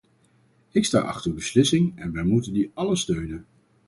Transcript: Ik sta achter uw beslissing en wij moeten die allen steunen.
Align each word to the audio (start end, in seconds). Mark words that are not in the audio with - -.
Ik 0.71 0.85
sta 0.85 0.99
achter 1.01 1.29
uw 1.31 1.35
beslissing 1.35 1.97
en 1.99 2.11
wij 2.11 2.23
moeten 2.23 2.53
die 2.53 2.71
allen 2.73 2.97
steunen. 2.97 3.45